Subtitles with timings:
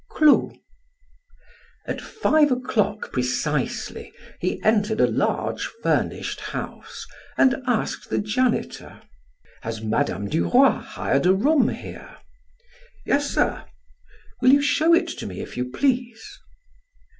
[0.09, 0.51] CLO."
[1.85, 7.05] At five o'clock precisely he entered a large furnished house
[7.37, 9.03] and asked the janitor:
[9.61, 10.25] "Has Mme.
[10.27, 12.17] Duroy hired a room here?"
[13.05, 13.65] "Yes, sir."
[14.41, 16.25] "Will you show me to it, if you please?"